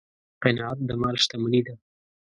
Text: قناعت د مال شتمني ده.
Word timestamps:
قناعت 0.43 0.79
د 0.87 0.91
مال 1.01 1.15
شتمني 1.23 1.61
ده. 1.67 1.73